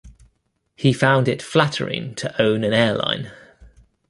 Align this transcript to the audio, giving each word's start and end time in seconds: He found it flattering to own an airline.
He 0.75 0.93
found 0.93 1.27
it 1.27 1.43
flattering 1.43 2.15
to 2.15 2.41
own 2.41 2.63
an 2.63 2.73
airline. 2.73 3.29